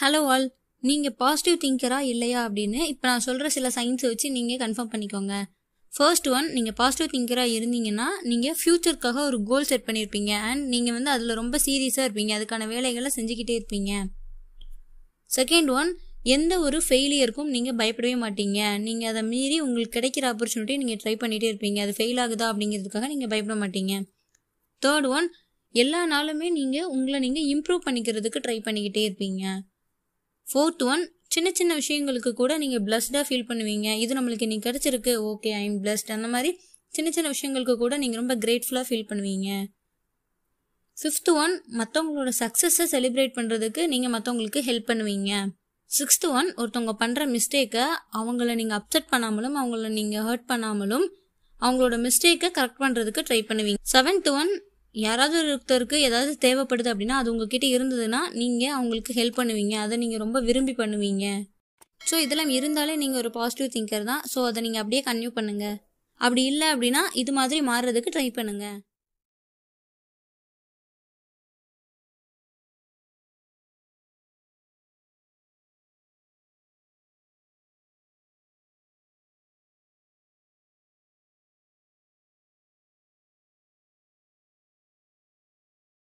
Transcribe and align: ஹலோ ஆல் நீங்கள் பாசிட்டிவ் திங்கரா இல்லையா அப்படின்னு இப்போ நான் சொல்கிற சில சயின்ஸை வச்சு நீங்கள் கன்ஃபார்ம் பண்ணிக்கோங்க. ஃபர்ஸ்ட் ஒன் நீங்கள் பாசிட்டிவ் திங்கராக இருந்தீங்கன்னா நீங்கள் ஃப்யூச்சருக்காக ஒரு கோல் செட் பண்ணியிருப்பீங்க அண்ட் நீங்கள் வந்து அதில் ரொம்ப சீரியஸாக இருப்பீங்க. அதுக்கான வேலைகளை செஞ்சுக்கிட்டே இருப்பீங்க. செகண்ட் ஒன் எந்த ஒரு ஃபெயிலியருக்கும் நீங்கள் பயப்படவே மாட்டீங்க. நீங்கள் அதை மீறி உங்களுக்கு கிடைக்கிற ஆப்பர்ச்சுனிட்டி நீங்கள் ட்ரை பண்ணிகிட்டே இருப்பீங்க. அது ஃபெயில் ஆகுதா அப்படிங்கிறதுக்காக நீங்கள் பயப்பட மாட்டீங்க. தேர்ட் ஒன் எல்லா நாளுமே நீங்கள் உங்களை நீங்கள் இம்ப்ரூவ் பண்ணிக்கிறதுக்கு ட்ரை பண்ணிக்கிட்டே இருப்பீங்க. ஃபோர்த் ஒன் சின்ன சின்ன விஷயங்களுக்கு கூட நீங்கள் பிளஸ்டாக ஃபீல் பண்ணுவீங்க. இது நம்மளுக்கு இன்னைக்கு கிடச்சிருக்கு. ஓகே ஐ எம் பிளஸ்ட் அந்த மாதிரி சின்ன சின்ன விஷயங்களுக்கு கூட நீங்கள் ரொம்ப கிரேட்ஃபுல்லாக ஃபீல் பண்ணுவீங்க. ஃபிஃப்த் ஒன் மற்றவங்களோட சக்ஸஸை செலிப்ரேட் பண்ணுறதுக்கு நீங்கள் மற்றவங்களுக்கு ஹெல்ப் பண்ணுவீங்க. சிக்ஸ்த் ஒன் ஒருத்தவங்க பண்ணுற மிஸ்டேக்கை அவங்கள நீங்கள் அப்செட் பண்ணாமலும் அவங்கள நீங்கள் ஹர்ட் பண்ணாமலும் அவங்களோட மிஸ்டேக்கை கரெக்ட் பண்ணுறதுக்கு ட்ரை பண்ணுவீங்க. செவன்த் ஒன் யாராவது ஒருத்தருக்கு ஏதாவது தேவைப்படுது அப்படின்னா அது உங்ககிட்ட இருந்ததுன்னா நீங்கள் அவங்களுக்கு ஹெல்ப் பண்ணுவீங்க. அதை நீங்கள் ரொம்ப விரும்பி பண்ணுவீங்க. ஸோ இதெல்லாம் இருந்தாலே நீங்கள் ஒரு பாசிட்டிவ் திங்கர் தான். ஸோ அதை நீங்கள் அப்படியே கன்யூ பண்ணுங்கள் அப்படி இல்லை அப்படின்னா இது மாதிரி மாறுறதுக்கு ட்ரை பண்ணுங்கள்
ஹலோ 0.00 0.18
ஆல் 0.32 0.44
நீங்கள் 0.82 1.14
பாசிட்டிவ் 1.20 1.56
திங்கரா 1.62 1.96
இல்லையா 2.10 2.40
அப்படின்னு 2.48 2.80
இப்போ 2.90 3.04
நான் 3.10 3.22
சொல்கிற 3.24 3.46
சில 3.54 3.70
சயின்ஸை 3.76 4.08
வச்சு 4.10 4.26
நீங்கள் 4.34 4.58
கன்ஃபார்ம் 4.62 4.90
பண்ணிக்கோங்க. 4.92 5.36
ஃபர்ஸ்ட் 5.92 6.28
ஒன் 6.36 6.46
நீங்கள் 6.56 6.76
பாசிட்டிவ் 6.80 7.08
திங்கராக 7.14 7.54
இருந்தீங்கன்னா 7.56 8.06
நீங்கள் 8.30 8.54
ஃப்யூச்சருக்காக 8.58 9.18
ஒரு 9.28 9.38
கோல் 9.48 9.66
செட் 9.70 9.84
பண்ணியிருப்பீங்க 9.88 10.32
அண்ட் 10.48 10.62
நீங்கள் 10.74 10.94
வந்து 10.96 11.10
அதில் 11.14 11.34
ரொம்ப 11.40 11.58
சீரியஸாக 11.64 12.04
இருப்பீங்க. 12.08 12.32
அதுக்கான 12.38 12.66
வேலைகளை 12.72 13.10
செஞ்சுக்கிட்டே 13.16 13.54
இருப்பீங்க. 13.60 13.92
செகண்ட் 15.36 15.70
ஒன் 15.78 15.90
எந்த 16.34 16.58
ஒரு 16.66 16.80
ஃபெயிலியருக்கும் 16.88 17.50
நீங்கள் 17.54 17.76
பயப்படவே 17.80 18.14
மாட்டீங்க. 18.24 18.60
நீங்கள் 18.86 19.10
அதை 19.12 19.24
மீறி 19.32 19.58
உங்களுக்கு 19.66 19.96
கிடைக்கிற 19.96 20.26
ஆப்பர்ச்சுனிட்டி 20.32 20.76
நீங்கள் 20.82 21.00
ட்ரை 21.02 21.14
பண்ணிகிட்டே 21.22 21.50
இருப்பீங்க. 21.52 21.80
அது 21.86 21.94
ஃபெயில் 21.98 22.20
ஆகுதா 22.26 22.50
அப்படிங்கிறதுக்காக 22.52 23.08
நீங்கள் 23.14 23.32
பயப்பட 23.32 23.56
மாட்டீங்க. 23.64 23.96
தேர்ட் 24.82 25.08
ஒன் 25.16 25.26
எல்லா 25.74 26.02
நாளுமே 26.14 26.50
நீங்கள் 26.60 26.88
உங்களை 26.98 27.20
நீங்கள் 27.26 27.48
இம்ப்ரூவ் 27.54 27.82
பண்ணிக்கிறதுக்கு 27.88 28.44
ட்ரை 28.46 28.58
பண்ணிக்கிட்டே 28.68 29.04
இருப்பீங்க. 29.08 29.42
ஃபோர்த் 30.50 30.82
ஒன் 30.92 31.02
சின்ன 31.34 31.48
சின்ன 31.58 31.72
விஷயங்களுக்கு 31.80 32.30
கூட 32.40 32.52
நீங்கள் 32.62 32.84
பிளஸ்டாக 32.86 33.24
ஃபீல் 33.28 33.48
பண்ணுவீங்க. 33.48 33.88
இது 34.02 34.12
நம்மளுக்கு 34.18 34.46
இன்னைக்கு 34.46 34.66
கிடச்சிருக்கு. 34.68 35.12
ஓகே 35.30 35.50
ஐ 35.58 35.64
எம் 35.70 35.80
பிளஸ்ட் 35.84 36.12
அந்த 36.14 36.28
மாதிரி 36.34 36.50
சின்ன 36.96 37.08
சின்ன 37.16 37.30
விஷயங்களுக்கு 37.34 37.74
கூட 37.82 37.94
நீங்கள் 38.02 38.20
ரொம்ப 38.20 38.34
கிரேட்ஃபுல்லாக 38.44 38.86
ஃபீல் 38.88 39.08
பண்ணுவீங்க. 39.10 39.48
ஃபிஃப்த் 40.96 41.30
ஒன் 41.42 41.54
மற்றவங்களோட 41.80 42.30
சக்ஸஸை 42.42 42.84
செலிப்ரேட் 42.94 43.34
பண்ணுறதுக்கு 43.38 43.82
நீங்கள் 43.92 44.12
மற்றவங்களுக்கு 44.14 44.60
ஹெல்ப் 44.68 44.88
பண்ணுவீங்க. 44.90 45.32
சிக்ஸ்த் 45.90 46.26
ஒன் 46.38 46.48
ஒருத்தவங்க 46.60 46.94
பண்ணுற 47.02 47.22
மிஸ்டேக்கை 47.34 47.84
அவங்கள 48.20 48.54
நீங்கள் 48.60 48.78
அப்செட் 48.78 49.10
பண்ணாமலும் 49.12 49.58
அவங்கள 49.60 49.90
நீங்கள் 49.98 50.24
ஹர்ட் 50.28 50.48
பண்ணாமலும் 50.52 51.06
அவங்களோட 51.60 51.96
மிஸ்டேக்கை 52.06 52.50
கரெக்ட் 52.58 52.82
பண்ணுறதுக்கு 52.84 53.22
ட்ரை 53.28 53.40
பண்ணுவீங்க. 53.50 53.80
செவன்த் 53.92 54.28
ஒன் 54.40 54.50
யாராவது 54.94 55.36
ஒருத்தருக்கு 55.42 55.96
ஏதாவது 56.08 56.32
தேவைப்படுது 56.44 56.88
அப்படின்னா 56.92 57.16
அது 57.20 57.30
உங்ககிட்ட 57.32 57.66
இருந்ததுன்னா 57.76 58.20
நீங்கள் 58.40 58.74
அவங்களுக்கு 58.76 59.12
ஹெல்ப் 59.20 59.38
பண்ணுவீங்க. 59.40 59.74
அதை 59.84 59.96
நீங்கள் 60.02 60.22
ரொம்ப 60.24 60.38
விரும்பி 60.40 60.74
பண்ணுவீங்க. 60.82 61.26
ஸோ 62.10 62.16
இதெல்லாம் 62.24 62.52
இருந்தாலே 62.58 62.94
நீங்கள் 62.96 63.20
ஒரு 63.22 63.30
பாசிட்டிவ் 63.30 63.72
திங்கர் 63.76 64.08
தான். 64.12 64.22
ஸோ 64.34 64.38
அதை 64.50 64.62
நீங்கள் 64.62 64.82
அப்படியே 64.82 65.02
கன்யூ 65.08 65.30
பண்ணுங்கள் 65.38 65.76
அப்படி 66.20 66.42
இல்லை 66.52 66.68
அப்படின்னா 66.74 67.02
இது 67.22 67.32
மாதிரி 67.32 67.60
மாறுறதுக்கு 67.70 68.12
ட்ரை 68.14 68.28
பண்ணுங்கள் 68.38 68.78